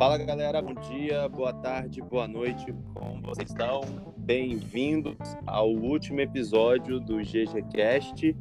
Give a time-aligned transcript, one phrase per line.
[0.00, 3.82] Fala galera, bom dia, boa tarde, boa noite, como vocês estão?
[4.16, 5.14] Bem-vindos
[5.46, 8.34] ao último episódio do GGCast.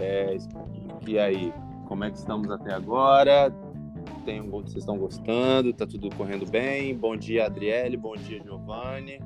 [0.00, 0.36] É,
[1.08, 1.52] e aí,
[1.88, 3.52] como é que estamos até agora?
[4.24, 5.72] Tem, vocês estão gostando?
[5.72, 6.96] Tá tudo correndo bem?
[6.96, 9.20] Bom dia, Adriele, bom dia, Giovanni.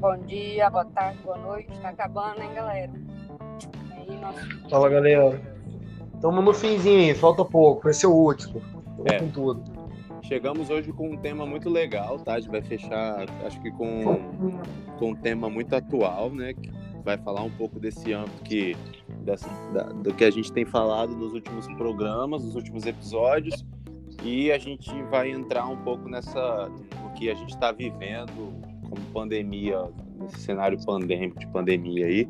[0.00, 1.78] Bom dia, boa tarde, boa noite.
[1.78, 2.90] Tá acabando, hein, galera?
[3.92, 4.68] Aí, nosso...
[4.68, 5.40] Fala, galera.
[6.12, 8.60] Estamos no finzinho, falta pouco, vai ser o último.
[8.98, 9.18] Estamos É.
[9.20, 9.71] com tudo.
[10.22, 12.34] Chegamos hoje com um tema muito legal, tá?
[12.34, 14.18] A gente vai fechar, acho que com,
[14.98, 16.54] com um tema muito atual, né?
[16.54, 16.70] Que
[17.04, 18.76] vai falar um pouco desse âmbito que,
[19.24, 23.64] dessa, da- do que a gente tem falado nos últimos programas, nos últimos episódios,
[24.22, 26.68] e a gente vai entrar um pouco nessa,
[27.02, 28.54] no que a gente está vivendo
[28.88, 29.82] como pandemia,
[30.20, 32.28] nesse cenário pandêmico de pandemia aí.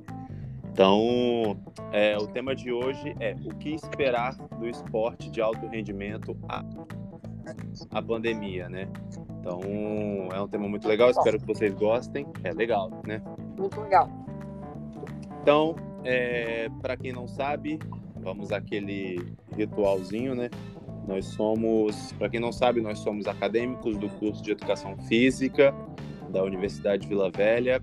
[0.72, 1.58] Então,
[1.92, 6.64] é, o tema de hoje é o que esperar do esporte de alto rendimento a
[7.90, 8.88] a pandemia, né?
[9.40, 9.60] Então,
[10.32, 12.26] é um tema muito legal, espero que vocês gostem.
[12.44, 13.22] É legal, né?
[13.58, 14.08] Muito legal.
[15.40, 17.78] Então, é, para quem não sabe,
[18.16, 20.48] vamos àquele ritualzinho, né?
[21.06, 25.74] Nós somos, para quem não sabe, nós somos acadêmicos do curso de Educação Física
[26.32, 27.80] da Universidade de Vila Velha,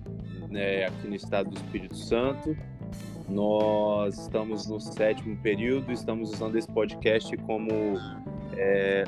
[0.50, 2.58] né, aqui no estado do Espírito Santo.
[3.30, 7.70] Nós estamos no sétimo período, estamos usando esse podcast como
[8.58, 9.04] é,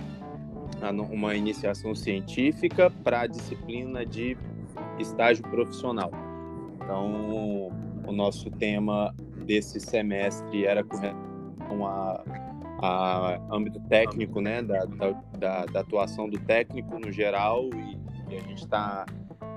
[0.89, 4.37] uma iniciação científica para a disciplina de
[4.99, 6.11] estágio profissional.
[6.75, 7.71] Então,
[8.07, 9.13] o nosso tema
[9.45, 12.23] desse semestre era com relação a,
[12.81, 18.41] a âmbito técnico, né, da, da, da- atuação do técnico no geral, e, e a
[18.41, 19.05] gente está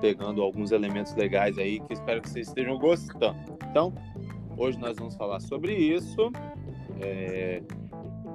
[0.01, 3.57] pegando alguns elementos legais aí que espero que vocês estejam gostando.
[3.69, 3.93] Então,
[4.57, 6.31] hoje nós vamos falar sobre isso.
[7.01, 7.61] É,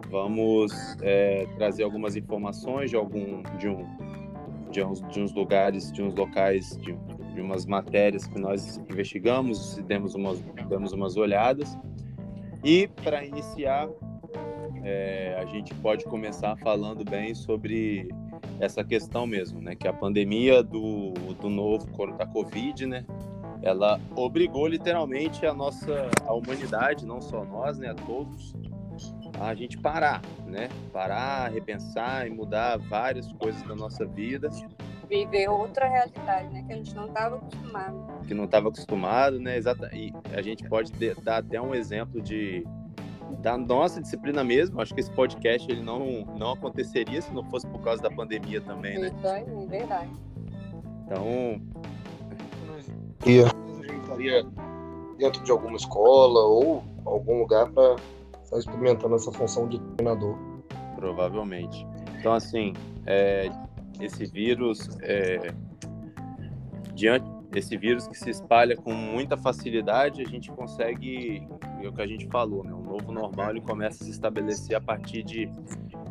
[0.09, 3.85] vamos é, trazer algumas informações de algum de um
[4.71, 6.97] de uns, de uns lugares, de uns locais, de,
[7.35, 11.77] de umas matérias que nós investigamos, demos umas demos umas olhadas.
[12.63, 13.89] E para iniciar,
[14.85, 18.09] é, a gente pode começar falando bem sobre
[18.61, 19.75] essa questão mesmo, né?
[19.75, 21.87] Que a pandemia do, do novo
[22.17, 23.05] da Covid, né?
[23.63, 27.91] Ela obrigou literalmente a nossa a humanidade, não só nós, né?
[27.91, 28.55] A todos
[29.41, 30.69] a gente parar, né?
[30.93, 34.51] Parar, repensar e mudar várias coisas da nossa vida
[35.09, 36.63] Viver outra realidade, né?
[36.65, 38.27] Que a gente não estava acostumado.
[38.29, 39.57] que não estava acostumado, né?
[39.57, 39.91] Exata.
[39.93, 40.93] E a gente pode
[41.25, 42.65] dar até um exemplo de
[43.41, 44.81] da nossa disciplina mesmo.
[44.81, 48.61] Acho que esse podcast ele não não aconteceria se não fosse por causa da pandemia
[48.61, 49.09] também, né?
[49.09, 50.11] Isso aí, é verdade.
[51.05, 51.61] Então,
[53.27, 53.47] E a
[53.83, 54.47] gente estaria
[55.19, 57.97] dentro de alguma escola ou algum lugar para
[58.51, 60.37] estar experimentando essa função de treinador.
[60.97, 61.87] provavelmente.
[62.19, 62.75] Então, assim,
[63.07, 63.49] é,
[63.99, 65.53] esse vírus, é,
[66.95, 67.25] diante
[67.55, 71.49] esse vírus que se espalha com muita facilidade, a gente consegue,
[71.83, 72.73] é o que a gente falou, né?
[72.73, 75.51] O novo normal ele começa a se estabelecer a partir de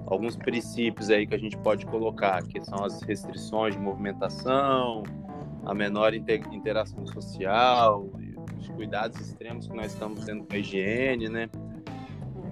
[0.08, 5.04] alguns princípios aí que a gente pode colocar, que são as restrições de movimentação,
[5.66, 8.10] a menor inte- interação social,
[8.60, 11.48] os cuidados extremos que nós estamos tendo com a higiene, né?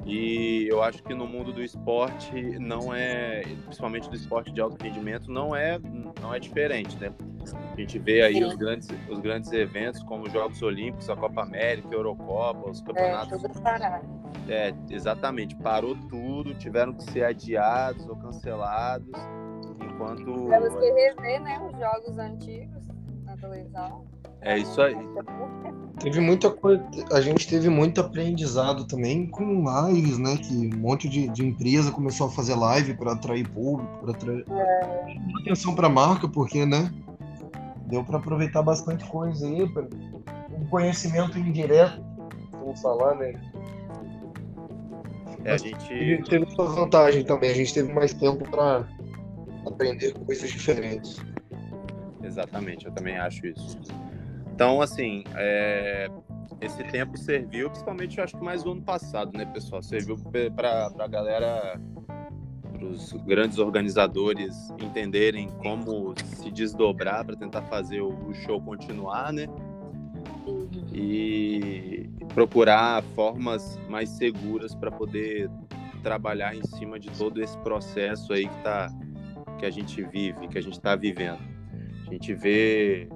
[0.08, 4.82] E eu acho que no mundo do esporte não é, principalmente do esporte de alto
[4.82, 5.78] rendimento, não é,
[6.22, 7.12] não é diferente, né?
[7.74, 8.46] A gente vê aí Sim.
[8.46, 12.82] os grandes, os grandes eventos como os Jogos Olímpicos, a Copa América, a Eurocopa, os
[12.82, 13.42] É, campeonatos.
[13.42, 14.08] tudo parado.
[14.48, 19.12] É, exatamente, parou tudo, tiveram que ser adiados ou cancelados,
[19.84, 21.60] enquanto Temos que rever, né?
[21.70, 22.88] Os jogos antigos
[23.26, 24.06] na televisão.
[24.54, 24.96] É isso aí.
[26.00, 30.38] Teve muita coisa, a gente teve muito aprendizado também com lives, né?
[30.38, 34.46] Que um monte de, de empresa começou a fazer live para atrair público, para atrair
[34.46, 36.92] Chamou atenção para a marca, porque, né?
[37.88, 39.88] Deu para aproveitar bastante coisa aí, pra-
[40.52, 42.02] um conhecimento indireto,
[42.52, 43.34] vamos falar, né?
[45.46, 48.86] É, a A gente gente teve sua vantagem também, a gente teve mais tempo para
[49.66, 51.18] aprender coisas diferentes.
[52.22, 53.78] Exatamente, eu também acho isso.
[54.58, 56.10] Então, assim, é,
[56.60, 59.84] esse tempo serviu, principalmente eu acho que mais o ano passado, né, pessoal?
[59.84, 60.18] Serviu
[60.56, 61.80] para a galera,
[62.74, 69.46] para os grandes organizadores entenderem como se desdobrar para tentar fazer o, show continuar, né?
[70.92, 75.52] E procurar formas mais seguras para poder
[76.02, 78.90] trabalhar em cima de todo esse processo aí que, tá,
[79.60, 81.58] que a gente vive, que a gente está vivendo.
[82.08, 83.08] A gente vê.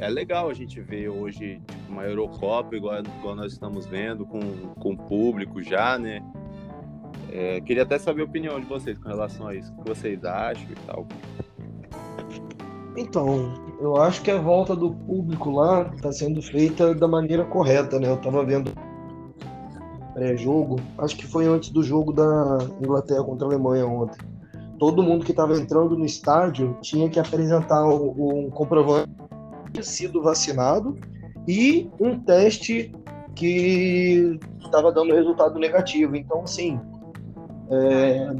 [0.00, 4.40] É legal a gente ver hoje tipo, uma Eurocopa igual, igual nós estamos vendo, com,
[4.80, 6.22] com público já, né?
[7.30, 9.70] É, queria até saber a opinião de vocês com relação a isso.
[9.74, 11.06] O que vocês acham e tal.
[12.96, 18.00] Então, eu acho que a volta do público lá está sendo feita da maneira correta,
[18.00, 18.08] né?
[18.08, 18.72] Eu estava vendo
[20.14, 24.18] pré-jogo, acho que foi antes do jogo da Inglaterra contra a Alemanha ontem.
[24.78, 29.19] Todo mundo que estava entrando no estádio tinha que apresentar um comprovante
[29.80, 30.98] de sido vacinado
[31.48, 32.92] e um teste
[33.34, 36.14] que estava dando resultado negativo.
[36.14, 36.78] Então, assim,
[37.70, 38.32] é,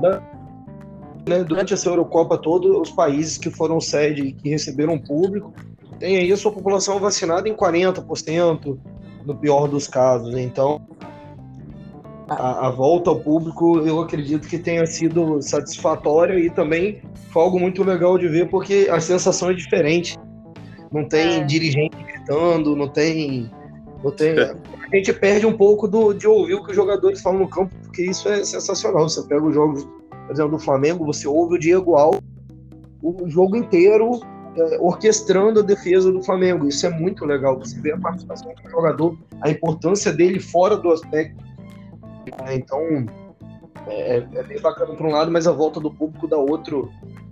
[1.26, 5.52] né, durante essa Eurocopa toda, os países que foram sede e que receberam público
[5.98, 8.78] têm aí a sua população vacinada em 40%,
[9.24, 10.36] no pior dos casos.
[10.36, 10.80] Então,
[12.28, 17.58] a, a, volta ao público eu acredito que tenha sido satisfatória e também foi algo
[17.58, 20.16] muito legal de ver porque a sensação é diferente.
[20.92, 21.44] Não tem é.
[21.44, 23.50] dirigente gritando, não tem.
[24.02, 27.40] Não tem a gente perde um pouco do, de ouvir o que os jogadores falam
[27.40, 29.08] no campo, porque isso é sensacional.
[29.08, 32.20] Você pega os jogos, por exemplo, do Flamengo, você ouve o Diego Alves
[33.02, 34.20] o jogo inteiro
[34.56, 36.66] é, orquestrando a defesa do Flamengo.
[36.66, 37.58] Isso é muito legal.
[37.58, 41.42] Você vê a participação do jogador, a importância dele fora do aspecto.
[42.46, 42.80] É, então,
[43.86, 46.90] é, é, bem bacana por um lado, mas a volta do público dá outro,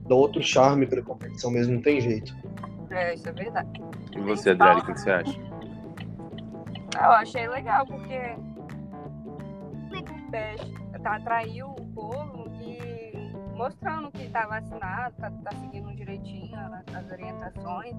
[0.09, 2.35] dá outro charme para a competição mesmo, não tem jeito.
[2.91, 3.83] É, isso é verdade.
[4.15, 5.39] E você, Adriane, o que você acha?
[6.95, 8.37] Eu achei legal, porque
[11.03, 16.57] tá, atraiu o povo e mostrando que tá vacinado, tá, tá seguindo direitinho
[16.95, 17.95] as orientações,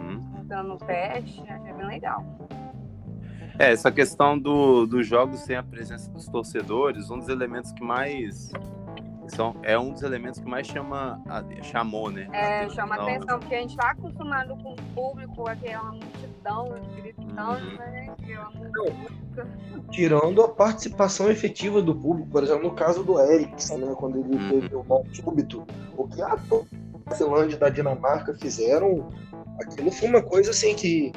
[0.00, 0.44] uhum.
[0.44, 2.24] dando teste, achei bem legal.
[3.58, 7.84] É, essa questão do, dos jogos sem a presença dos torcedores, um dos elementos que
[7.84, 8.50] mais
[9.28, 11.22] são, é um dos elementos que mais chama,
[11.62, 12.28] chamou, né?
[12.32, 17.76] É, chama atenção, porque a gente está acostumado com o público, aquela multidão gritando, uhum.
[17.76, 18.14] né?
[19.90, 23.94] Tirando a participação efetiva do público, por exemplo, no caso do Ericsson, né?
[23.96, 24.60] Quando ele uhum.
[24.60, 25.66] teve o mal súbito,
[25.96, 26.36] o que a
[27.16, 29.08] Finlândia da Dinamarca fizeram,
[29.60, 31.12] aquilo foi uma coisa assim que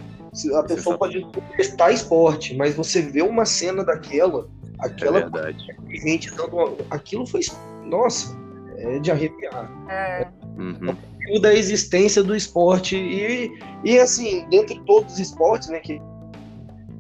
[0.54, 1.26] a pessoa pode
[1.56, 4.50] testar esporte, mas você vê uma cena daquela,
[4.80, 7.42] aquela é gente dando uma, aquilo foi
[7.86, 8.38] nossa,
[8.78, 9.72] é de arrepiar.
[9.90, 10.28] É.
[10.58, 11.42] Uhum.
[11.42, 13.52] da existência do esporte e,
[13.84, 16.02] e assim, dentre todos os esportes, né, que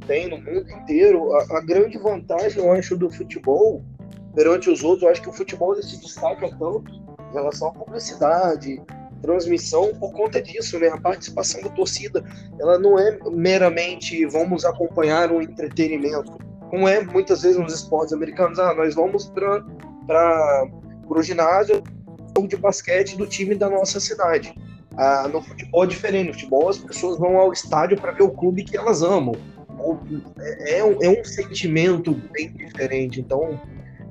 [0.07, 3.81] tem no mundo inteiro, a, a grande vantagem, eu acho, do futebol
[4.33, 8.81] perante os outros, eu acho que o futebol se destaca tanto em relação à publicidade,
[9.21, 10.89] transmissão por conta disso, né?
[10.89, 12.23] A participação da torcida,
[12.59, 16.37] ela não é meramente vamos acompanhar um entretenimento,
[16.69, 20.67] como é muitas vezes nos esportes americanos, ah, nós vamos para
[21.07, 21.83] para o ginásio
[22.47, 24.53] de basquete do time da nossa cidade.
[24.97, 26.27] Ah, no futebol é diferente.
[26.27, 29.35] No futebol as pessoas vão ao estádio para ver o clube que elas amam.
[30.39, 33.19] É, é, um, é um sentimento bem diferente.
[33.21, 33.59] Então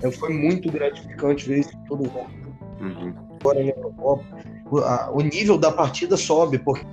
[0.02, 2.44] é, foi muito gratificante ver isso todo mundo.
[2.81, 3.14] Uhum.
[3.41, 4.25] Agora na Eurocopa,
[4.70, 6.87] o, o nível da partida sobe, porque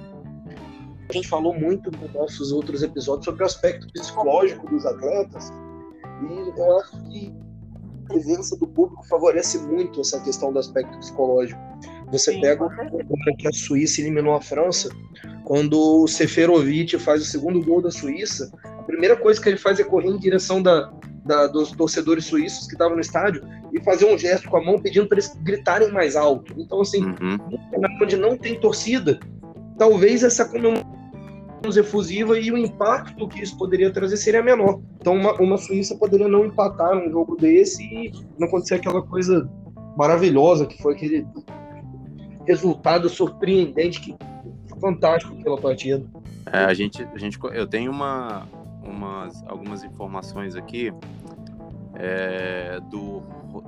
[1.09, 5.51] a gente falou muito nos nossos outros episódios sobre o aspecto psicológico dos atletas.
[6.23, 7.33] E eu acho que
[8.11, 11.59] presença do público favorece muito essa questão do aspecto psicológico.
[12.11, 14.89] Você Sim, pega o que a Suíça eliminou a França,
[15.45, 19.79] quando o Seferovic faz o segundo gol da Suíça, a primeira coisa que ele faz
[19.79, 20.91] é correr em direção da,
[21.25, 24.79] da dos torcedores suíços que estavam no estádio e fazer um gesto com a mão
[24.79, 26.53] pedindo para eles gritarem mais alto.
[26.57, 27.37] Então, assim, uhum.
[28.01, 29.19] onde não tem torcida,
[29.77, 30.90] talvez essa comemoração
[31.61, 34.81] menos efusiva e o impacto que isso poderia trazer seria menor.
[34.99, 39.49] Então, uma, uma Suíça poderia não empatar num jogo desse e não acontecer aquela coisa
[39.95, 41.27] maravilhosa que foi aquele
[42.47, 44.15] resultado surpreendente que
[44.79, 46.03] fantástico pela partida.
[46.51, 48.47] É, a gente, a gente, eu tenho uma,
[48.83, 50.91] umas, algumas informações aqui
[51.93, 53.21] é, do,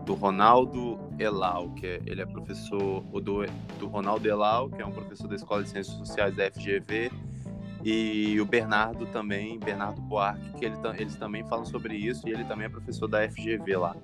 [0.06, 3.46] do Ronaldo Elau, que é, ele é professor, do,
[3.78, 7.12] do Ronaldo Elau, que é um professor da Escola de Ciências Sociais da FGV,
[7.84, 12.46] e o Bernardo também, Bernardo Buarque, que ele, eles também falam sobre isso e ele
[12.46, 13.96] também é professor da FGV lá.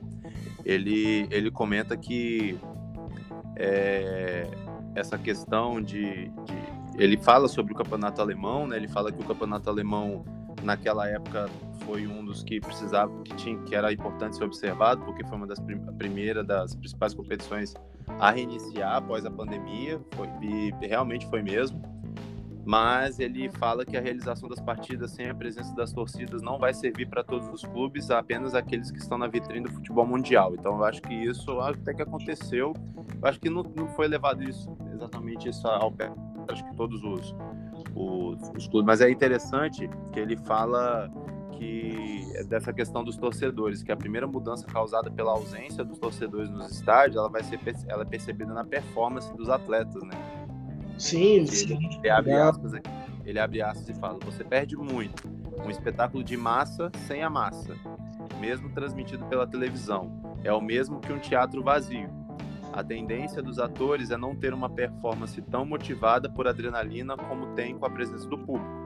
[0.65, 2.59] Ele, ele comenta que
[3.55, 4.47] é,
[4.95, 6.57] essa questão de, de,
[6.97, 8.75] Ele fala sobre o campeonato alemão, né?
[8.75, 10.25] Ele fala que o campeonato alemão
[10.61, 11.49] naquela época
[11.85, 15.47] foi um dos que precisava, que, tinha, que era importante ser observado, porque foi uma
[15.47, 17.73] das prim primeiras, das principais competições
[18.19, 21.81] a reiniciar após a pandemia, foi, e realmente foi mesmo
[22.69, 26.71] mas ele fala que a realização das partidas sem a presença das torcidas não vai
[26.71, 30.53] servir para todos os clubes, apenas aqueles que estão na vitrine do futebol mundial.
[30.53, 32.75] Então eu acho que isso até que aconteceu.
[33.19, 36.11] Eu acho que não, não foi levado isso exatamente isso ao pé,
[36.47, 37.35] acho que todos os,
[37.95, 38.85] os, os clubes.
[38.85, 41.11] Mas é interessante que ele fala
[41.53, 46.51] que é dessa questão dos torcedores, que a primeira mudança causada pela ausência dos torcedores
[46.51, 50.38] nos estádios, ela vai ser ela é percebida na performance dos atletas, né?
[50.99, 51.79] Sim, sim.
[52.03, 52.89] Ele abre aspas aqui,
[53.25, 55.27] ele abre aspas e fala: "Você perde muito.
[55.65, 57.75] Um espetáculo de massa sem a massa,
[58.39, 62.09] mesmo transmitido pela televisão, é o mesmo que um teatro vazio.
[62.71, 67.77] A tendência dos atores é não ter uma performance tão motivada por adrenalina como tem
[67.77, 68.79] com a presença do público.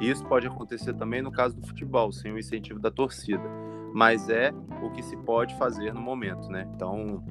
[0.00, 3.48] Isso pode acontecer também no caso do futebol, sem o incentivo da torcida,
[3.94, 6.68] mas é o que se pode fazer no momento, né?
[6.74, 7.22] Então,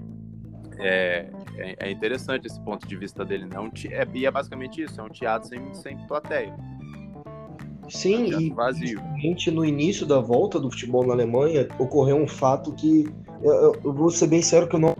[0.80, 3.60] é, é, é interessante esse ponto de vista dele, né?
[3.60, 6.54] Um, é, e é basicamente isso, é um teatro sem, sem plateia.
[7.90, 9.02] Sim, é um e vazio.
[9.54, 13.08] no início da volta do futebol na Alemanha, ocorreu um fato que,
[13.42, 14.96] eu, eu vou ser bem sério que eu não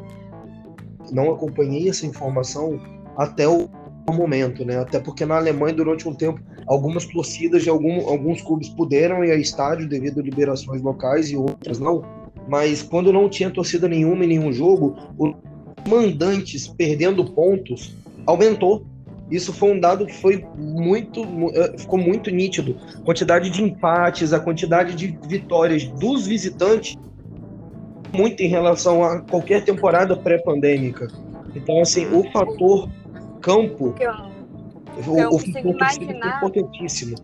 [1.12, 2.80] não acompanhei essa informação
[3.16, 3.70] até o
[4.12, 4.80] momento, né?
[4.80, 9.32] Até porque na Alemanha, durante um tempo, algumas torcidas de algum, alguns clubes puderam ir
[9.32, 12.04] a estádio devido a liberações locais e outras não.
[12.48, 15.36] Mas quando não tinha torcida nenhuma em nenhum jogo, os
[15.88, 18.86] mandantes perdendo pontos aumentou.
[19.30, 21.22] Isso foi um dado que foi muito,
[21.54, 22.78] eh, ficou muito nítido.
[22.96, 26.96] A quantidade de empates, a quantidade de vitórias dos visitantes
[28.14, 31.08] muito em relação a qualquer temporada pré-pandêmica.
[31.56, 32.90] Então, assim, o fator
[33.42, 34.12] campo, eu,
[35.12, 37.16] o, eu o fator imaginar, importantíssimo.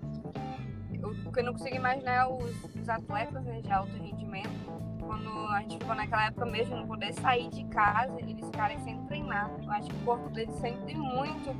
[1.25, 4.49] O que eu não consigo imaginar é os, os atletas né, de alto rendimento,
[5.13, 8.99] quando a gente ficou naquela época mesmo, não poder sair de casa, eles ficarem sem
[9.05, 9.51] treinar.
[9.61, 11.53] Eu acho que o corpo deles sente muito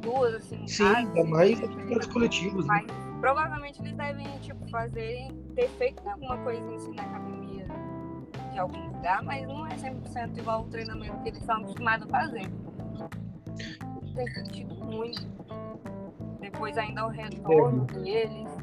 [0.00, 0.66] duas, assim.
[0.66, 2.66] Sim, ainda mais atividades coletivas.
[2.66, 2.86] Né?
[3.20, 7.66] provavelmente eles devem, tipo, fazer, ter feito alguma coisa assim na academia
[8.50, 12.18] de algum lugar, mas não é 100% igual o treinamento que eles são acostumados a
[12.18, 12.50] fazer.
[14.14, 15.20] Tem sentido muito.
[16.40, 17.98] Depois ainda o retorno é.
[18.00, 18.59] deles.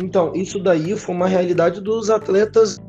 [0.00, 2.80] Então, isso daí foi uma realidade dos atletas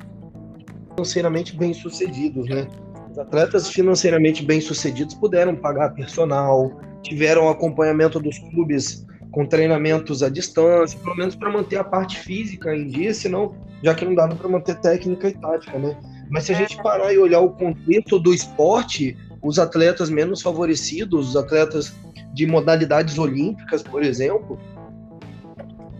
[0.91, 2.67] financeiramente bem-sucedidos, né?
[3.11, 10.97] Os atletas financeiramente bem-sucedidos puderam pagar personal, tiveram acompanhamento dos clubes com treinamentos à distância,
[10.99, 14.47] pelo menos para manter a parte física em dia, senão, já que não dava para
[14.47, 15.97] manter técnica e tática, né?
[16.29, 21.29] Mas se a gente parar e olhar o contexto do esporte, os atletas menos favorecidos,
[21.29, 21.93] os atletas
[22.33, 24.57] de modalidades olímpicas, por exemplo,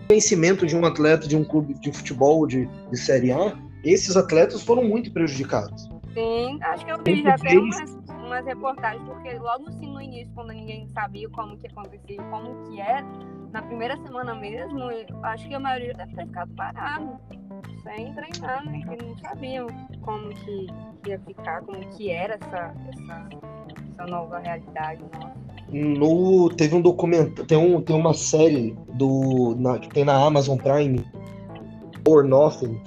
[0.10, 4.62] vencimento de um atleta de um clube de futebol de, de Série A, esses atletas
[4.64, 5.90] foram muito prejudicados.
[6.14, 10.32] Sim, acho que eu vi já até umas, umas reportagens, porque logo assim no início,
[10.36, 13.04] quando ninguém sabia como que acontecia, como que era,
[13.52, 14.90] na primeira semana mesmo,
[15.24, 17.20] acho que a maioria deve ter ficado parado,
[17.84, 18.82] sem treinar, né?
[18.86, 19.68] Porque não sabiam
[20.02, 20.68] como que
[21.08, 23.30] ia ficar, como que era essa, essa,
[23.92, 25.43] essa nova realidade nossa.
[25.74, 30.58] No, teve um documento, tem, um, tem uma série do, na, que tem na Amazon
[30.58, 31.04] Prime,
[32.08, 32.80] Or Nothing,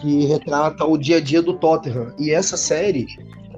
[0.00, 2.14] que retrata o dia a dia do Tottenham.
[2.18, 3.06] E essa série,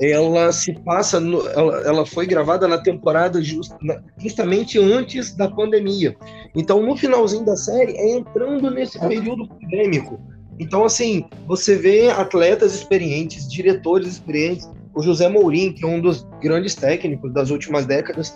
[0.00, 5.48] ela se passa, no, ela, ela, foi gravada na temporada just, na, justamente antes da
[5.48, 6.16] pandemia.
[6.52, 10.18] Então, no finalzinho da série, é entrando nesse período pandêmico.
[10.58, 16.26] Então, assim, você vê atletas experientes, diretores experientes, o José Mourinho, que é um dos
[16.40, 18.34] grandes técnicos das últimas décadas,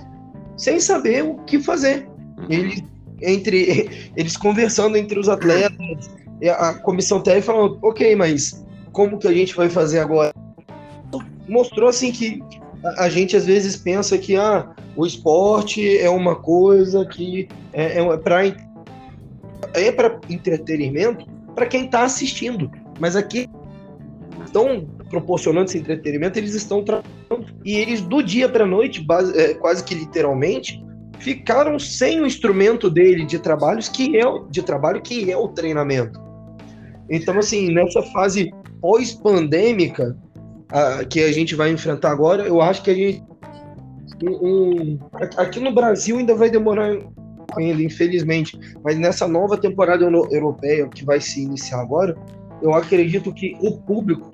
[0.58, 2.06] sem saber o que fazer.
[2.50, 2.84] Ele,
[3.22, 6.10] entre, eles conversando entre os atletas,
[6.58, 10.34] a comissão técnica falou, ok, mas como que a gente vai fazer agora?
[11.48, 12.42] Mostrou assim que
[12.84, 18.00] a, a gente às vezes pensa que ah, o esporte é uma coisa que é,
[18.00, 18.44] é para
[19.74, 23.48] é para entretenimento para quem está assistindo, mas aqui
[24.44, 29.54] estão proporcionando esse entretenimento, eles estão trabalhando e eles do dia para noite, base, é,
[29.54, 30.84] quase que literalmente,
[31.18, 36.20] ficaram sem o instrumento dele de trabalhos que é de trabalho que é o treinamento.
[37.10, 40.16] Então, assim, nessa fase pós-pandêmica
[41.08, 43.22] que a gente vai enfrentar agora, eu acho que a gente.
[44.22, 44.98] Um,
[45.36, 46.98] aqui no Brasil ainda vai demorar
[47.56, 48.58] ainda, infelizmente.
[48.84, 52.16] Mas nessa nova temporada europeia que vai se iniciar agora,
[52.60, 54.30] eu acredito que o público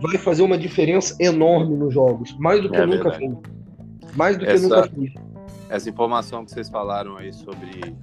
[0.00, 3.32] vai fazer uma diferença enorme nos jogos, mais do que é nunca fez.
[4.16, 5.14] Mais do essa, que nunca fez.
[5.68, 7.94] Essa informação que vocês falaram aí sobre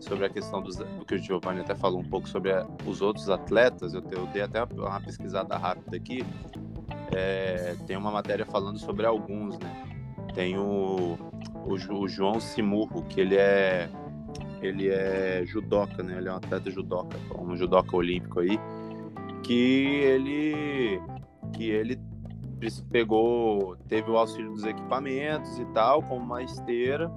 [0.00, 3.02] sobre a questão dos, do que o Giovanni até falou um pouco sobre a, os
[3.02, 6.24] outros atletas, eu, eu, dei até uma, uma pesquisada rápida aqui.
[7.14, 9.86] É, tem uma matéria falando sobre alguns, né?
[10.34, 11.18] Tem o,
[11.66, 13.88] o, o, João Simurro, que ele é
[14.60, 16.16] ele é judoca, né?
[16.18, 18.58] Ele é um atleta judoca, um judoca olímpico aí,
[19.42, 21.00] que ele
[21.52, 21.98] que ele
[22.90, 27.10] pegou, teve o auxílio dos equipamentos e tal, como uma esteira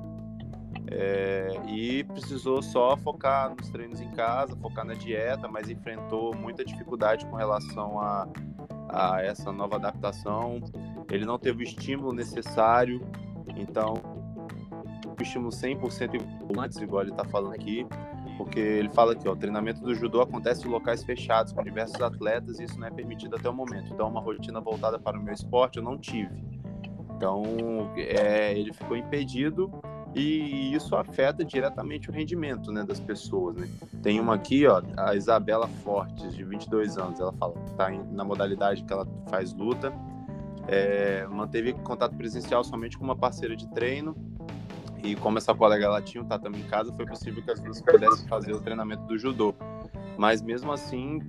[0.94, 6.66] É, e precisou só focar nos treinos em casa, focar na dieta, mas enfrentou muita
[6.66, 8.28] dificuldade com relação a,
[8.90, 10.60] a essa nova adaptação.
[11.10, 13.02] Ele não teve o estímulo necessário,
[13.56, 13.94] então
[15.18, 16.22] o estímulo 100%
[16.60, 17.88] antes, igual ele está falando aqui,
[18.38, 22.02] porque ele fala aqui, ó, o treinamento do judô acontece em locais fechados com diversos
[22.02, 23.94] atletas e isso não é permitido até o momento.
[23.94, 26.44] Então, uma rotina voltada para o meu esporte eu não tive.
[27.16, 27.44] Então,
[27.96, 29.72] é, ele ficou impedido
[30.14, 33.56] e isso afeta diretamente o rendimento né, das pessoas.
[33.56, 33.68] Né?
[34.02, 38.84] Tem uma aqui, ó, a Isabela Fortes, de 22 anos, ela fala, está na modalidade
[38.84, 39.94] que ela faz luta,
[40.68, 44.16] é, manteve contato presencial somente com uma parceira de treino
[45.04, 47.82] e como essa colega ela tinha um tatame em casa, foi possível que as duas
[47.82, 49.54] pudessem fazer o treinamento do judô.
[50.18, 51.20] Mas mesmo assim,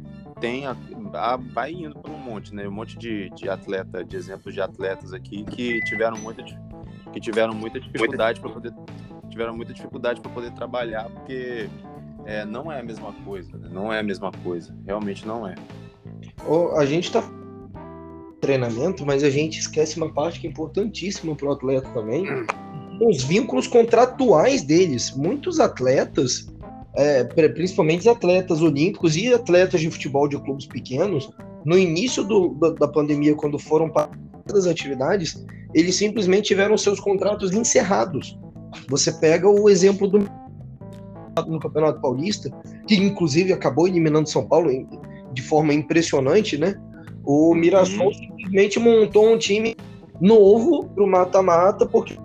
[0.40, 0.76] tem a,
[1.14, 2.66] a, vai indo para um monte, né?
[2.66, 6.42] Um monte de, de atleta, de exemplos de atletas aqui que tiveram muita
[7.12, 8.72] que tiveram muita dificuldade para poder
[9.28, 11.68] tiveram muita dificuldade para poder trabalhar porque
[12.24, 13.68] é, não é a mesma coisa, né?
[13.70, 15.54] não é a mesma coisa, realmente não é.
[16.76, 17.22] a gente está
[18.40, 22.24] treinamento, mas a gente esquece uma parte que é importantíssima para o atleta também,
[23.09, 25.12] os vínculos contratuais deles.
[25.14, 26.47] Muitos atletas,
[26.94, 31.30] é, principalmente atletas olímpicos e atletas de futebol de clubes pequenos,
[31.64, 34.09] no início do, da, da pandemia, quando foram para
[34.52, 35.44] as atividades,
[35.75, 38.38] eles simplesmente tiveram seus contratos encerrados.
[38.88, 40.18] Você pega o exemplo do
[41.47, 42.50] no Campeonato Paulista,
[42.87, 44.71] que inclusive acabou eliminando São Paulo
[45.32, 46.78] de forma impressionante, né?
[47.25, 48.12] O Mirassol uhum.
[48.12, 49.75] simplesmente montou um time
[50.21, 52.18] novo para o mata-mata, porque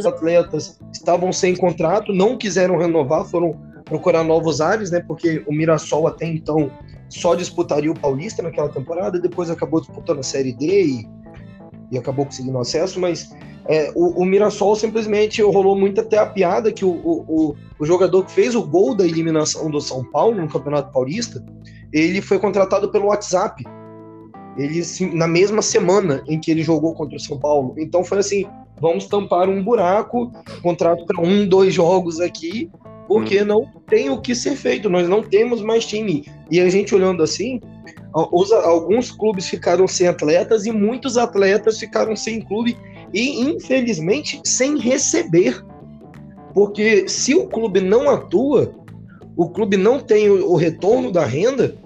[0.00, 5.00] os atletas estavam sem contrato, não quiseram renovar, foram procurar novos ares, né?
[5.00, 6.70] Porque o Mirassol até então
[7.08, 11.18] só disputaria o Paulista naquela temporada, depois acabou disputando a Série D e
[11.90, 13.34] e acabou conseguindo acesso, mas
[13.66, 18.24] é, o, o, Mirassol simplesmente rolou muito até a piada que o, o, o, jogador
[18.24, 21.44] que fez o gol da eliminação do São Paulo no Campeonato Paulista,
[21.92, 23.64] ele foi contratado pelo WhatsApp.
[24.56, 24.82] Ele
[25.14, 27.74] na mesma semana em que ele jogou contra o São Paulo.
[27.78, 28.44] Então foi assim:
[28.80, 32.70] vamos tampar um buraco, contrato para um, dois jogos aqui,
[33.06, 33.46] porque hum.
[33.46, 34.90] não tem o que ser feito.
[34.90, 36.24] Nós não temos mais time.
[36.50, 37.60] E a gente olhando assim,
[38.14, 42.76] os, alguns clubes ficaram sem atletas e muitos atletas ficaram sem clube
[43.12, 45.64] e, infelizmente, sem receber.
[46.54, 48.72] Porque se o clube não atua,
[49.36, 51.76] o clube não tem o, o retorno da renda,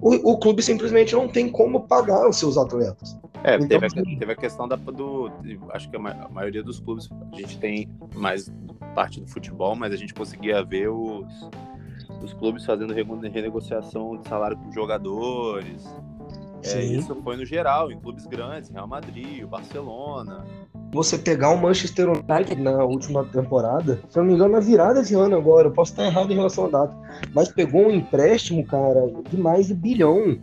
[0.00, 3.16] o, o, clube simplesmente não tem como pagar os seus atletas.
[3.44, 5.30] É, então, teve, a, assim, teve a questão da, do.
[5.70, 8.50] Acho que a, maioria dos clubes, a gente tem mais
[8.94, 11.50] parte do futebol, mas a gente conseguia ver os
[12.24, 15.84] os clubes fazendo renegociação de salário com jogadores.
[16.64, 20.44] É, isso foi no geral, em clubes grandes, Real Madrid, Barcelona.
[20.92, 25.02] Você pegar o Manchester United na última temporada, se eu não me engano, na virada
[25.02, 26.96] de ano agora, eu posso estar errado em relação à data,
[27.34, 30.38] mas pegou um empréstimo, cara, de mais de bilhão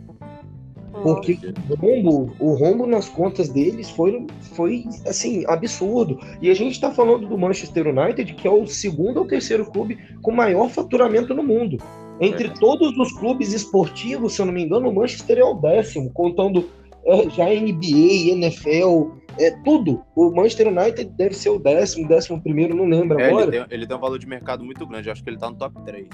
[1.02, 1.38] porque
[1.68, 6.18] o rombo, o rombo nas contas deles foi, foi assim, absurdo.
[6.40, 9.98] E a gente está falando do Manchester United, que é o segundo ou terceiro clube
[10.22, 11.78] com maior faturamento no mundo.
[12.20, 12.50] Entre é.
[12.50, 16.68] todos os clubes esportivos, se eu não me engano, o Manchester é o décimo, contando
[17.04, 20.02] é, já NBA, NFL, é tudo.
[20.14, 23.44] O Manchester United deve ser o décimo, décimo primeiro, não lembro é, agora.
[23.44, 25.56] Ele tem, ele tem um valor de mercado muito grande, acho que ele está no
[25.56, 26.08] top 3.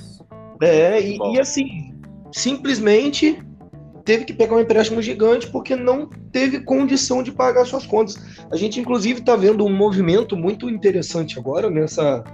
[0.62, 1.94] É, e, e assim,
[2.33, 3.38] simplesmente
[4.09, 8.16] teve que pegar um empréstimo gigante porque não teve condição de pagar suas contas.
[8.51, 12.25] A gente, inclusive, está vendo um movimento muito interessante agora nessa,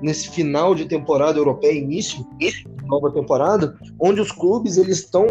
[0.00, 5.26] nesse final de temporada europeia, início de nova temporada, onde os clubes eles estão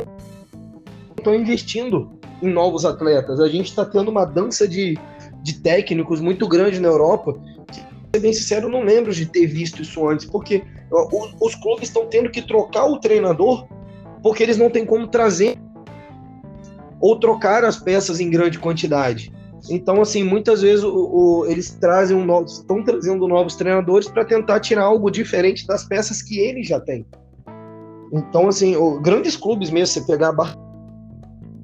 [1.18, 3.40] estão investindo em novos atletas.
[3.40, 4.96] A gente está tendo uma dança de,
[5.42, 7.34] de técnicos muito grande na Europa.
[7.72, 7.82] Que,
[8.14, 12.06] ser bem sincero, não lembro de ter visto isso antes, porque os, os clubes estão
[12.06, 13.68] tendo que trocar o treinador
[14.22, 15.58] porque eles não têm como trazer
[17.00, 19.32] ou trocar as peças em grande quantidade.
[19.70, 24.24] Então, assim, muitas vezes o, o, eles trazem um novo, estão trazendo novos treinadores para
[24.24, 27.06] tentar tirar algo diferente das peças que eles já têm.
[28.14, 30.56] Então, assim, o, grandes clubes mesmo, você pegar a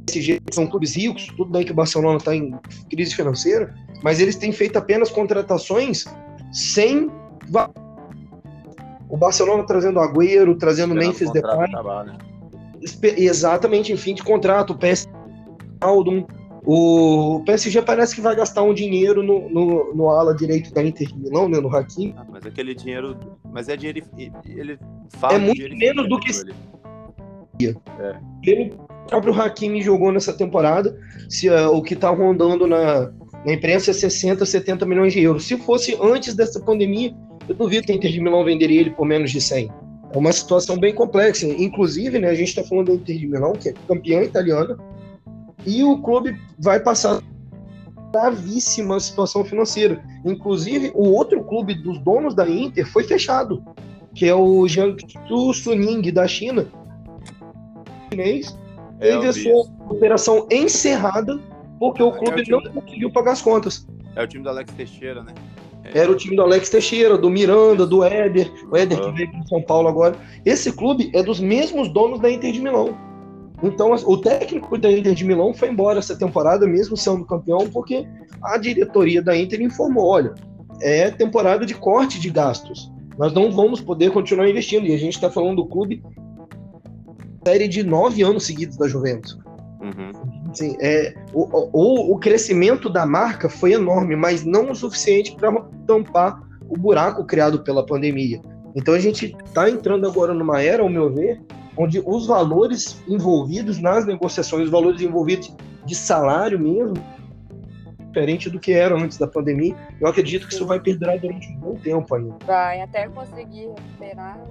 [0.06, 2.54] PSG, são clubes ricos, tudo bem que o Barcelona está em
[2.90, 6.06] crise financeira, mas eles têm feito apenas contratações
[6.52, 7.10] sem
[9.10, 11.72] o Barcelona trazendo Agüero, trazendo Memphis Depay.
[12.06, 12.18] Né?
[13.18, 14.74] Exatamente, em fim de contrato.
[14.74, 15.15] O PSG
[15.82, 16.28] Ronaldo.
[16.68, 21.08] O PSG parece que vai gastar um dinheiro no, no, no ala direito da Inter
[21.08, 22.16] de Milão, né, no Hakim.
[22.18, 23.16] Ah, mas aquele dinheiro,
[23.52, 24.02] mas é dinheiro,
[24.48, 26.32] ele fala É muito menos do que
[27.62, 28.16] é.
[28.44, 30.98] Ele, o próprio Hakimi jogou nessa temporada.
[31.30, 33.12] Se, uh, o que está rondando na,
[33.46, 35.46] na imprensa é 60, 70 milhões de euros.
[35.46, 37.16] Se fosse antes dessa pandemia,
[37.48, 39.70] eu duvido que a Inter de Milão venderia ele por menos de 100.
[40.12, 41.46] É uma situação bem complexa.
[41.48, 44.78] Inclusive, né, a gente está falando da Inter de Milão, que é campeã italiana,
[45.66, 47.22] e o clube vai passar
[48.12, 50.02] gravíssima situação financeira.
[50.24, 53.64] Inclusive, o outro clube dos donos da Inter foi fechado,
[54.14, 56.66] que é o Jiangsu Suning da China.
[58.10, 58.58] Chinês
[59.00, 61.40] é, teve a sua operação encerrada
[61.80, 63.88] porque o é clube é o não conseguiu pagar as contas.
[64.16, 65.34] É o time do Alex Teixeira, né?
[65.84, 66.00] É.
[66.00, 69.44] Era o time do Alex Teixeira, do Miranda, do Éder, o Éder que veio para
[69.44, 70.16] São Paulo agora.
[70.46, 72.98] Esse clube é dos mesmos donos da Inter de Milão.
[73.64, 78.06] Então, o técnico da Inter de Milão foi embora essa temporada, mesmo sendo campeão, porque
[78.42, 80.34] a diretoria da Inter informou: olha,
[80.82, 82.92] é temporada de corte de gastos.
[83.18, 84.86] Nós não vamos poder continuar investindo.
[84.86, 86.04] E a gente está falando do clube
[87.48, 89.38] série de nove anos seguidos da Juventus.
[89.80, 90.12] Uhum.
[90.50, 95.52] Assim, é, o, o, o crescimento da marca foi enorme, mas não o suficiente para
[95.86, 98.42] tampar o buraco criado pela pandemia.
[98.76, 101.40] Então a gente está entrando agora numa era, ao meu ver,
[101.78, 105.54] onde os valores envolvidos nas negociações, os valores envolvidos
[105.86, 106.96] de salário mesmo,
[108.16, 109.76] diferente do que eram antes da pandemia.
[110.00, 112.36] Eu acredito que isso vai perdurar durante um bom tempo ainda.
[112.46, 114.42] Vai, até conseguir recuperar.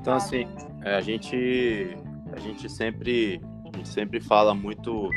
[0.00, 0.46] Então, assim,
[0.82, 1.96] é, a gente,
[2.32, 5.08] a gente sempre, a gente sempre fala muito,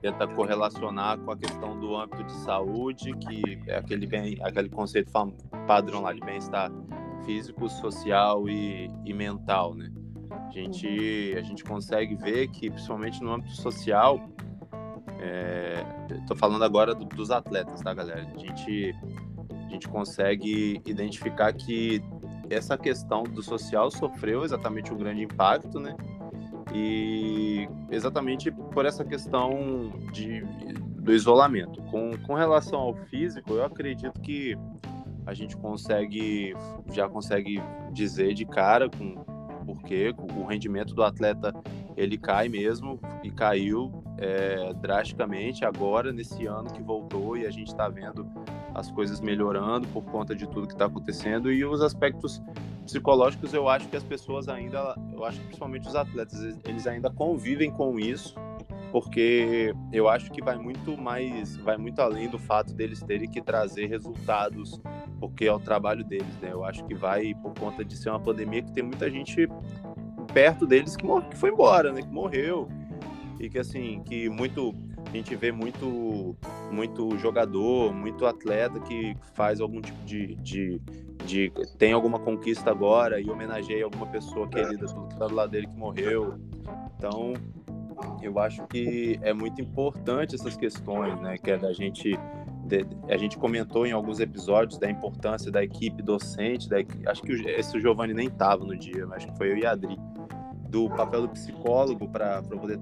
[0.00, 5.10] tenta correlacionar com a questão do âmbito de saúde, que é aquele, bem, aquele conceito
[5.66, 6.70] padrão lá de bem-estar
[7.24, 9.90] físico, social e, e mental, né?
[10.54, 14.20] Gente, a gente consegue ver que, principalmente no âmbito social,
[16.20, 18.26] estou é, falando agora do, dos atletas, tá, galera?
[18.32, 18.94] A gente,
[19.50, 22.00] a gente consegue identificar que
[22.48, 25.96] essa questão do social sofreu exatamente um grande impacto, né?
[26.72, 30.40] E exatamente por essa questão de,
[31.00, 31.82] do isolamento.
[31.82, 34.56] Com, com relação ao físico, eu acredito que
[35.26, 36.54] a gente consegue,
[36.92, 37.62] já consegue
[37.92, 39.24] dizer de cara, com,
[39.64, 41.52] porque o rendimento do atleta
[41.96, 47.68] ele cai mesmo e caiu é, drasticamente agora nesse ano que voltou e a gente
[47.68, 48.26] está vendo
[48.74, 52.42] as coisas melhorando por conta de tudo que está acontecendo e os aspectos
[52.84, 57.10] psicológicos eu acho que as pessoas ainda eu acho que principalmente os atletas eles ainda
[57.10, 58.34] convivem com isso
[58.92, 63.40] porque eu acho que vai muito mais vai muito além do fato deles terem que
[63.40, 64.80] trazer resultados
[65.28, 66.50] porque é o trabalho deles, né?
[66.52, 69.48] Eu acho que vai por conta de ser uma pandemia que tem muita gente
[70.32, 72.02] perto deles que, que foi embora, né?
[72.02, 72.68] Que morreu.
[73.38, 74.74] E que assim, que muito
[75.06, 76.36] a gente vê muito
[76.70, 80.80] muito jogador, muito atleta que faz algum tipo de, de,
[81.24, 85.66] de tem alguma conquista agora e homenageia alguma pessoa querida que tá do lado dele
[85.66, 86.34] que morreu.
[86.96, 87.34] Então,
[88.22, 91.36] eu acho que é muito importante essas questões, né?
[91.38, 92.18] Que é da gente
[92.64, 97.32] de, a gente comentou em alguns episódios da importância da equipe docente, da, acho que
[97.32, 99.98] o, esse o Giovanni nem estava no dia, mas que foi eu e a Adri,
[100.74, 102.80] do papel do psicólogo para poder,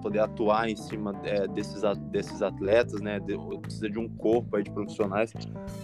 [0.00, 3.18] poder atuar em cima é, desses, desses atletas, né?
[3.18, 5.32] De, precisa de um corpo aí de profissionais,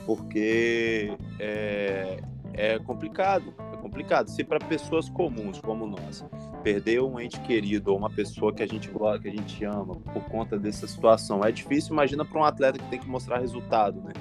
[0.06, 2.20] porque é,
[2.54, 3.52] é complicado,
[3.92, 4.28] complicado.
[4.28, 6.24] Se para pessoas comuns como nós,
[6.62, 9.94] perder um ente querido ou uma pessoa que a gente gosta, que a gente ama
[9.94, 14.00] por conta dessa situação é difícil, imagina para um atleta que tem que mostrar resultado,
[14.00, 14.12] né?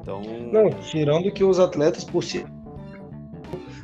[0.00, 2.44] Então, não, tirando que os atletas por si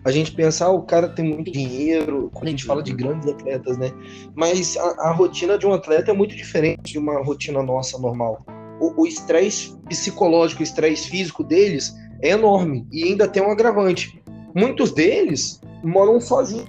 [0.05, 3.29] a gente pensar, ah, o cara tem muito dinheiro, quando a gente fala de grandes
[3.29, 3.91] atletas, né?
[4.35, 8.43] Mas a, a rotina de um atleta é muito diferente de uma rotina nossa normal.
[8.81, 14.23] O estresse psicológico, o estresse físico deles é enorme e ainda tem um agravante.
[14.55, 16.69] Muitos deles moram sozinhos.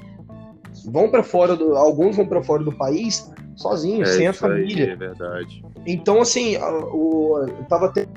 [0.85, 4.85] Vão para fora do, alguns vão para fora do país sozinhos, é sem a família.
[4.85, 5.65] Aí, é verdade.
[5.85, 8.07] Então assim, o, eu tava até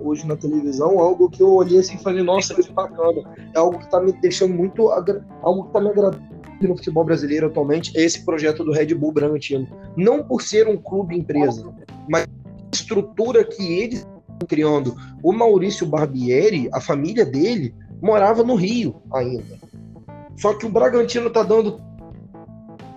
[0.00, 3.22] hoje na televisão algo que eu olhei assim e falei, nossa, que bacana.
[3.54, 7.46] É algo que tá me deixando muito algo que tá me agradando no futebol brasileiro
[7.46, 9.68] atualmente é esse projeto do Red Bull Bragantino.
[9.96, 11.72] Não por ser um clube empresa,
[12.08, 14.06] mas a estrutura que eles
[14.46, 14.96] criando.
[15.22, 19.58] O Maurício Barbieri, a família dele, morava no Rio ainda.
[20.36, 21.80] Só que o Bragantino tá dando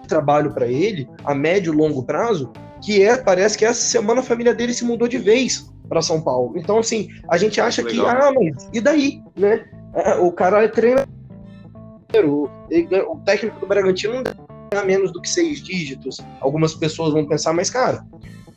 [0.07, 2.51] trabalho para ele a médio e longo prazo,
[2.83, 6.21] que é, parece que essa semana a família dele se mudou de vez para São
[6.21, 6.57] Paulo.
[6.57, 8.05] Então, assim, a gente acha Legal.
[8.05, 9.65] que, ah, mas e daí, né?
[9.93, 11.07] É, o cara é treinador,
[13.09, 14.23] o técnico do Bragantino não
[14.71, 16.17] ganha menos do que seis dígitos.
[16.39, 18.05] Algumas pessoas vão pensar, mas, cara,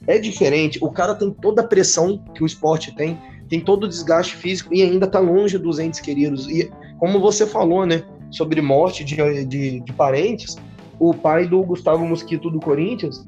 [0.07, 0.78] é diferente.
[0.83, 4.74] O cara tem toda a pressão que o esporte tem, tem todo o desgaste físico
[4.74, 6.48] e ainda tá longe dos entes queridos.
[6.48, 10.57] E como você falou, né, sobre morte de, de, de parentes,
[10.98, 13.26] o pai do Gustavo Mosquito do Corinthians,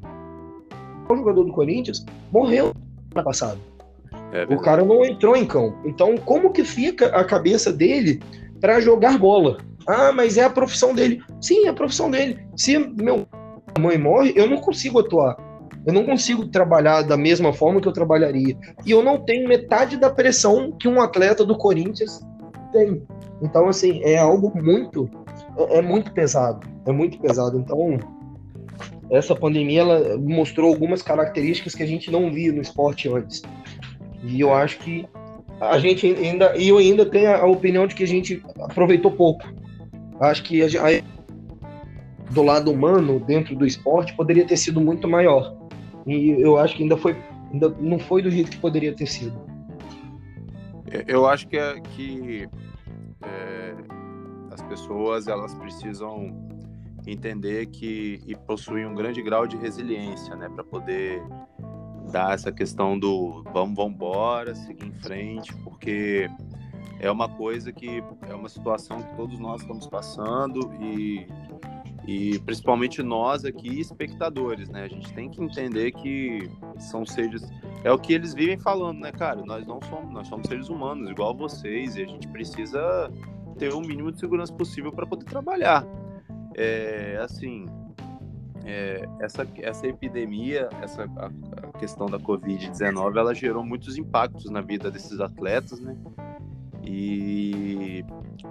[1.09, 2.73] o jogador do Corinthians, morreu
[3.15, 3.59] ano passado.
[4.31, 5.77] É o cara não entrou em campo.
[5.85, 8.21] Então, como que fica a cabeça dele
[8.59, 9.57] para jogar bola?
[9.87, 11.21] Ah, mas é a profissão dele.
[11.39, 12.39] Sim, é a profissão dele.
[12.55, 13.25] Se meu
[13.79, 15.37] mãe morre, eu não consigo atuar.
[15.87, 18.57] Eu não consigo trabalhar da mesma forma que eu trabalharia.
[18.85, 22.19] E eu não tenho metade da pressão que um atleta do Corinthians
[22.73, 23.01] tem.
[23.41, 25.09] Então, assim, é algo muito.
[25.57, 26.67] É, é muito pesado.
[26.85, 27.57] É muito pesado.
[27.57, 27.97] Então,
[29.09, 33.41] essa pandemia ela mostrou algumas características que a gente não via no esporte antes.
[34.23, 35.07] E eu acho que
[35.61, 36.53] a gente ainda.
[36.57, 39.47] E eu ainda tenho a opinião de que a gente aproveitou pouco.
[40.19, 45.56] Acho que a, a, do lado humano, dentro do esporte, poderia ter sido muito maior.
[46.07, 47.15] E eu acho que ainda foi.
[47.51, 49.39] Ainda não foi do jeito que poderia ter sido.
[51.05, 52.49] Eu acho que, é, que
[53.21, 53.75] é,
[54.51, 56.47] as pessoas elas precisam
[57.05, 61.21] entender que e possuem um grande grau de resiliência, né, para poder
[62.11, 66.29] dar essa questão do vamos, vamos embora, seguir em frente, porque
[66.99, 71.27] é uma coisa que é uma situação que todos nós estamos passando e,
[72.07, 74.83] e principalmente nós aqui, espectadores, né?
[74.83, 77.43] A gente tem que entender que são seres.
[77.83, 79.43] É o que eles vivem falando, né, cara?
[79.45, 83.11] Nós não somos, nós somos seres humanos, igual vocês, e a gente precisa
[83.59, 85.85] ter o mínimo de segurança possível para poder trabalhar.
[86.55, 87.65] É, assim,
[88.63, 94.89] é, essa, essa epidemia, essa a, questão da Covid-19, ela gerou muitos impactos na vida
[94.89, 95.97] desses atletas, né?
[96.89, 98.05] E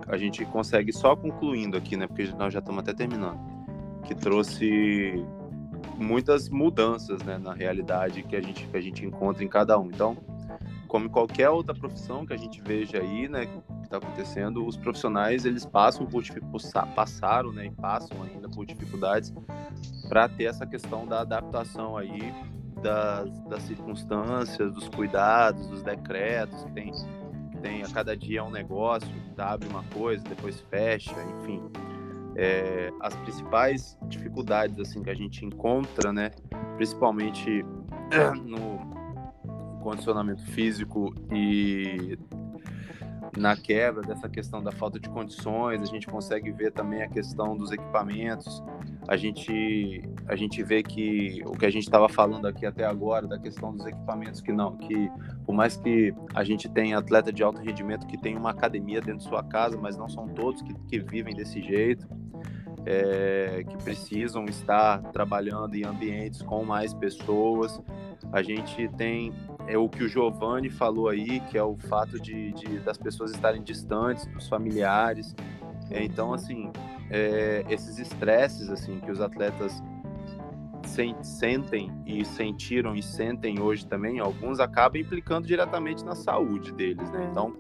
[0.07, 2.07] a gente consegue só concluindo aqui, né?
[2.07, 3.41] Porque nós já estamos até terminando,
[4.05, 5.25] que trouxe
[5.97, 9.87] muitas mudanças, né, na realidade que a gente que a gente encontra em cada um.
[9.87, 10.19] Então,
[10.87, 15.47] como qualquer outra profissão que a gente veja aí, né, que está acontecendo, os profissionais
[15.47, 16.23] eles passam por
[16.95, 19.33] passaram, né, e passam ainda por dificuldades
[20.09, 22.35] para ter essa questão da adaptação aí
[22.83, 26.93] das, das circunstâncias, dos cuidados, dos decretos que tem,
[27.67, 31.61] tem a cada dia é um negócio, abre uma coisa, depois fecha, enfim.
[32.37, 36.31] É, as principais dificuldades assim que a gente encontra, né,
[36.77, 37.65] principalmente
[38.45, 38.79] no
[39.83, 42.17] condicionamento físico e
[43.37, 47.57] na quebra dessa questão da falta de condições, a gente consegue ver também a questão
[47.57, 48.63] dos equipamentos.
[49.09, 53.27] A gente a gente vê que o que a gente estava falando aqui até agora
[53.27, 55.11] da questão dos equipamentos que não, que
[55.45, 59.19] por mais que a gente tenha atleta de alto rendimento que tem uma academia dentro
[59.19, 62.07] de sua casa, mas não são todos que, que vivem desse jeito.
[62.89, 67.83] É, que precisam estar trabalhando em ambientes com mais pessoas.
[68.33, 69.33] A gente tem
[69.67, 73.33] é o que o Giovanni falou aí, que é o fato de, de das pessoas
[73.33, 75.35] estarem distantes dos familiares.
[75.91, 76.71] É, então, assim,
[77.11, 79.83] é, esses estresses assim que os atletas
[81.23, 87.25] sentem e sentiram e sentem hoje também, alguns acabam implicando diretamente na saúde deles, né?
[87.25, 87.31] É.
[87.31, 87.57] Então,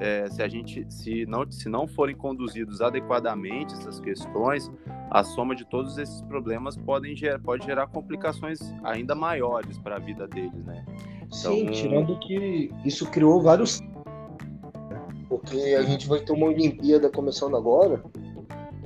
[0.00, 4.70] é, se a gente se não se não forem conduzidos adequadamente essas questões,
[5.10, 9.98] a soma de todos esses problemas podem gerar, pode gerar complicações ainda maiores para a
[9.98, 10.84] vida deles, né?
[11.30, 11.72] Sim, então...
[11.74, 13.80] tirando que isso criou vários.
[15.28, 18.02] Porque a gente vai ter uma Olimpíada começando agora,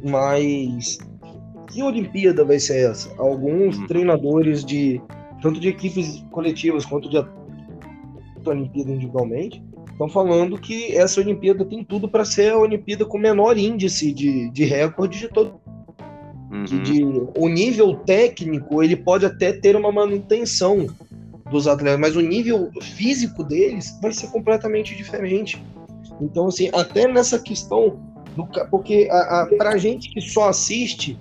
[0.02, 0.98] mas
[1.66, 3.10] que Olimpíada vai ser essa?
[3.18, 3.86] Alguns hum.
[3.86, 5.00] treinadores de
[5.42, 7.22] tanto de equipes coletivas quanto de
[8.46, 9.62] Olimpíada individualmente
[9.94, 14.50] estão falando que essa Olimpíada tem tudo para ser a Olimpíada com menor índice de,
[14.50, 15.60] de recorde de todo.
[16.50, 16.64] Uhum.
[16.64, 17.02] De,
[17.36, 20.86] o nível técnico ele pode até ter uma manutenção
[21.50, 25.62] dos atletas, mas o nível físico deles vai ser completamente diferente.
[26.20, 27.98] Então, assim, até nessa questão,
[28.36, 31.18] do, porque a, a, pra gente que só assiste,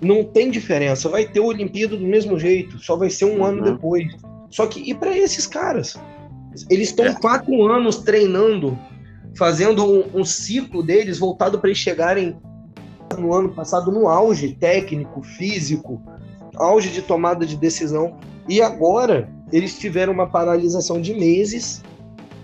[0.00, 1.08] não tem diferença.
[1.08, 3.44] Vai ter o Olimpíada do mesmo jeito, só vai ser um uhum.
[3.44, 4.06] ano depois.
[4.50, 5.96] Só que, e para esses caras?
[6.70, 7.14] Eles estão é.
[7.14, 8.78] quatro anos treinando,
[9.36, 12.36] fazendo um, um ciclo deles voltado para eles chegarem
[13.18, 16.02] no ano passado no auge técnico, físico,
[16.56, 18.16] auge de tomada de decisão.
[18.48, 21.82] E agora eles tiveram uma paralisação de meses,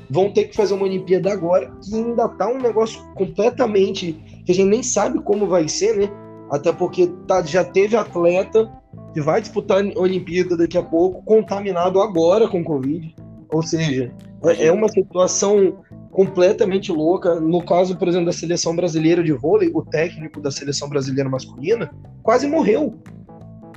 [0.09, 4.13] vão ter que fazer uma Olimpíada agora, que ainda tá um negócio completamente
[4.45, 6.24] que a gente nem sabe como vai ser, né?
[6.55, 8.71] Até porque tá, já teve atleta
[9.13, 13.15] que vai disputar a Olimpíada daqui a pouco, contaminado agora com Covid.
[13.51, 14.13] Ou seja,
[14.59, 15.79] é uma situação
[16.11, 17.41] completamente louca.
[17.41, 21.91] No caso, por exemplo, da seleção brasileira de vôlei, o técnico da seleção brasileira masculina
[22.23, 22.95] quase morreu.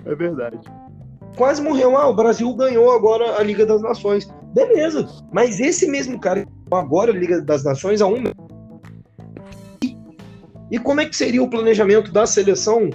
[0.06, 0.60] É verdade
[1.38, 1.96] quase morreu.
[1.96, 4.28] Ah, o Brasil ganhou agora a Liga das Nações.
[4.54, 8.24] Beleza, mas esse mesmo cara agora a Liga das Nações a um
[10.70, 12.90] e como é que seria o planejamento da seleção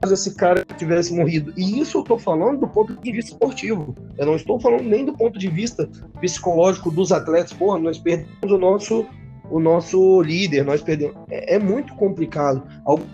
[0.00, 1.52] caso esse cara tivesse morrido.
[1.56, 3.94] E isso eu tô falando do ponto de vista esportivo.
[4.16, 5.88] Eu não estou falando nem do ponto de vista
[6.20, 7.52] psicológico dos atletas.
[7.52, 9.06] Porra, nós perdemos o nosso,
[9.50, 11.16] o nosso líder, nós perdemos.
[11.28, 12.62] É, é muito complicado.
[12.84, 13.04] Algo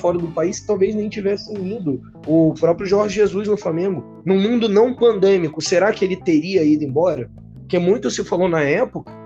[0.00, 2.00] fora do país talvez nem tivessem ido.
[2.26, 4.22] O próprio Jorge Jesus no Flamengo.
[4.24, 7.30] No mundo não pandêmico, será que ele teria ido embora?
[7.60, 9.23] Porque muito se falou na época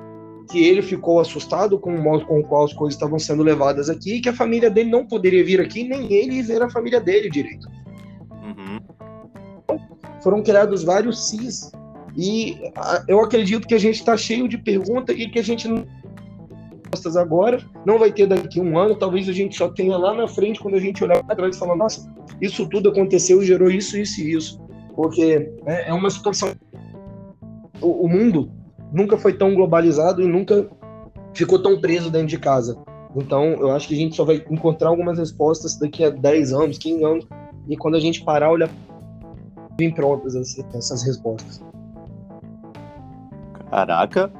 [0.48, 3.88] que ele ficou assustado com o modo com o qual as coisas estavam sendo levadas
[3.90, 7.00] aqui e que a família dele não poderia vir aqui, nem ele ver a família
[7.00, 7.68] dele direito.
[8.42, 9.78] Uhum.
[10.22, 11.70] Foram criados vários cis.
[12.16, 12.58] E
[13.06, 15.86] eu acredito que a gente está cheio de perguntas e que a gente não
[16.88, 20.14] respostas agora, não vai ter daqui a um ano, talvez a gente só tenha lá
[20.14, 23.70] na frente quando a gente olhar para trás e falar, nossa, isso tudo aconteceu, gerou
[23.70, 24.60] isso, isso e isso.
[24.96, 26.52] Porque é, é uma situação.
[27.80, 28.50] O, o mundo
[28.92, 30.68] nunca foi tão globalizado e nunca
[31.34, 32.76] ficou tão preso dentro de casa.
[33.16, 36.78] Então, eu acho que a gente só vai encontrar algumas respostas daqui a 10 anos,
[36.78, 37.26] 15 anos,
[37.68, 38.70] e quando a gente parar, olhar
[39.76, 40.34] bem prontas
[40.74, 41.62] essas respostas.
[43.70, 44.30] Caraca.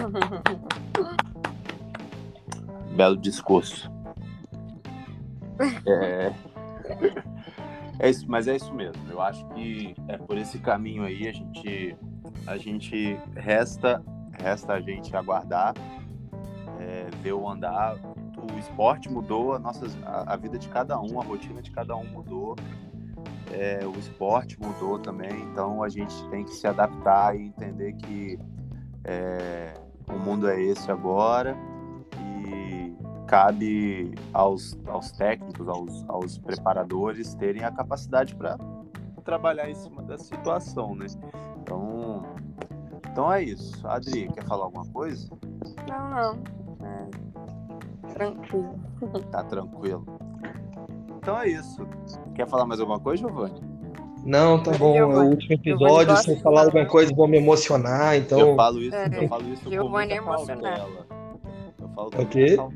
[2.96, 3.90] Belo discurso.
[5.86, 6.32] É...
[7.98, 9.00] é isso, mas é isso mesmo.
[9.10, 11.96] Eu acho que é por esse caminho aí a gente
[12.50, 14.02] a gente resta
[14.42, 15.74] resta a gente aguardar,
[16.80, 17.96] é, ver o andar.
[18.52, 21.94] O esporte mudou, a, nossas, a, a, vida de cada um, a rotina de cada
[21.94, 22.56] um mudou.
[23.52, 28.38] É, o esporte mudou também, então a gente tem que se adaptar e entender que
[29.04, 29.74] é,
[30.08, 31.56] o mundo é esse agora
[32.16, 32.94] e
[33.26, 38.56] cabe aos, aos técnicos, aos, aos preparadores terem a capacidade para
[39.24, 41.06] trabalhar em cima da situação, né?
[41.60, 42.22] Então,
[43.10, 43.86] então é isso.
[43.86, 45.28] Adri, quer falar alguma coisa?
[45.88, 46.38] Não, não.
[46.86, 48.12] É...
[48.12, 48.80] Tranquilo.
[49.30, 50.04] Tá tranquilo.
[51.16, 51.86] Então é isso.
[52.34, 53.62] Quer falar mais alguma coisa, Giovanni?
[54.24, 54.94] Não, tá bom.
[54.94, 56.16] É o último episódio.
[56.18, 58.16] Se eu falar alguma coisa, vou me emocionar.
[58.16, 58.38] Então...
[58.38, 61.06] Eu falo isso, é, eu falo isso Giovanni com muita cautela.
[61.80, 62.56] Eu falo com o quê?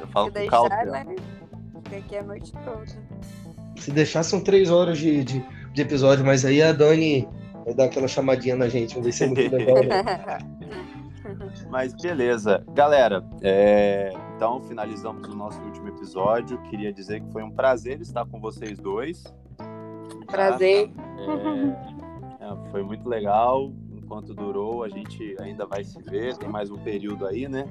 [0.00, 1.04] Eu falo Se com cautela.
[1.04, 1.16] Né?
[1.84, 2.86] Fica aqui a noite toda.
[3.76, 5.44] Se deixar, são três horas de, de,
[5.76, 7.28] de episódio, mas aí a Dani
[7.62, 8.94] vai dar aquela chamadinha na gente.
[8.94, 9.76] Vamos ver se é muito legal.
[9.84, 10.38] Né?
[11.70, 12.64] mas beleza.
[12.72, 14.10] Galera, é...
[14.34, 16.58] então finalizamos o nosso último episódio.
[16.62, 19.22] Queria dizer que foi um prazer estar com vocês dois.
[20.26, 20.90] Prazer.
[22.40, 22.46] É...
[22.46, 23.70] É, foi muito legal.
[23.92, 26.38] Enquanto durou, a gente ainda vai se ver.
[26.38, 27.66] Tem mais um período aí, né?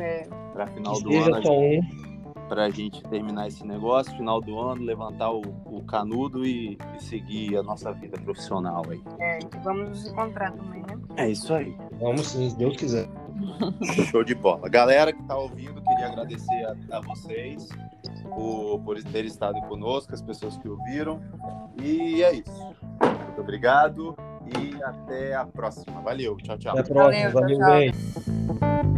[0.00, 0.22] É.
[0.54, 1.42] Para final do ano.
[1.42, 2.07] Gente
[2.48, 7.02] para a gente terminar esse negócio, final do ano, levantar o, o canudo e, e,
[7.02, 9.00] seguir a nossa vida profissional aí.
[9.20, 10.98] É, vamos nos encontrar também, né?
[11.16, 11.76] É isso aí.
[12.00, 13.08] Vamos sim, se Deus quiser.
[14.10, 14.68] Show de bola.
[14.68, 17.68] Galera que está ouvindo, queria agradecer a, a vocês
[18.34, 21.20] por, por ter estado conosco, as pessoas que ouviram.
[21.80, 22.74] E é isso.
[23.00, 24.16] Muito obrigado
[24.56, 26.00] e até a próxima.
[26.00, 26.72] Valeu, tchau, tchau.
[26.72, 27.30] Até a próxima.
[27.30, 28.97] Valeu, Valeu tchau, tchau.